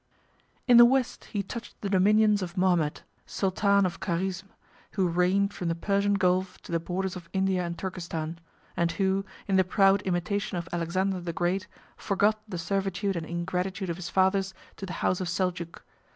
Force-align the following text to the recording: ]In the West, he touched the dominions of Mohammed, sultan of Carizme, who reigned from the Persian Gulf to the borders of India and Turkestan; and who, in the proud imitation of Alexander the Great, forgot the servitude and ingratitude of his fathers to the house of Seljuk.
]In 0.67 0.77
the 0.77 0.83
West, 0.85 1.25
he 1.25 1.43
touched 1.43 1.79
the 1.81 1.87
dominions 1.87 2.41
of 2.41 2.57
Mohammed, 2.57 3.03
sultan 3.27 3.85
of 3.85 3.99
Carizme, 3.99 4.49
who 4.93 5.07
reigned 5.07 5.53
from 5.53 5.67
the 5.67 5.75
Persian 5.75 6.15
Gulf 6.15 6.59
to 6.63 6.71
the 6.71 6.79
borders 6.79 7.15
of 7.15 7.29
India 7.33 7.63
and 7.63 7.77
Turkestan; 7.77 8.39
and 8.75 8.93
who, 8.93 9.23
in 9.47 9.57
the 9.57 9.63
proud 9.63 10.01
imitation 10.01 10.57
of 10.57 10.67
Alexander 10.73 11.21
the 11.21 11.33
Great, 11.33 11.67
forgot 11.97 12.41
the 12.47 12.57
servitude 12.57 13.15
and 13.15 13.27
ingratitude 13.27 13.91
of 13.91 13.97
his 13.97 14.09
fathers 14.09 14.55
to 14.77 14.87
the 14.87 14.93
house 15.05 15.21
of 15.21 15.29
Seljuk. 15.29 15.83